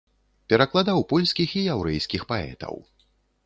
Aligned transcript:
Перакладаў 0.53 1.03
польскіх 1.11 1.49
і 1.61 1.65
яўрэйскіх 1.77 2.21
паэтаў. 2.35 2.85